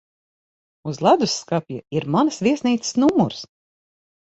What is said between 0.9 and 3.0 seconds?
Uz ledusskapja ir manas viesnīcas